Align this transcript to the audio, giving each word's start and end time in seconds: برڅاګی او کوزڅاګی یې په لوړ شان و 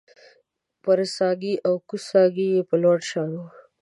برڅاګی 0.83 1.53
او 1.67 1.73
کوزڅاګی 1.87 2.47
یې 2.55 2.61
په 2.69 2.75
لوړ 2.83 2.97
شان 3.09 3.31
و 3.37 3.41